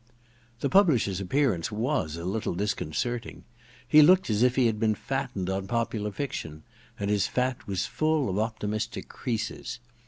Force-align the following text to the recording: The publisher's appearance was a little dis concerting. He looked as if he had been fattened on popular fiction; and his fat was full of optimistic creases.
The 0.61 0.67
publisher's 0.69 1.21
appearance 1.21 1.71
was 1.71 2.15
a 2.15 2.25
little 2.25 2.55
dis 2.55 2.73
concerting. 2.73 3.43
He 3.87 4.01
looked 4.01 4.31
as 4.31 4.41
if 4.41 4.55
he 4.55 4.65
had 4.65 4.79
been 4.79 4.95
fattened 4.95 5.47
on 5.47 5.67
popular 5.67 6.11
fiction; 6.11 6.63
and 6.99 7.11
his 7.11 7.27
fat 7.27 7.67
was 7.67 7.85
full 7.85 8.27
of 8.27 8.39
optimistic 8.39 9.09
creases. 9.09 9.77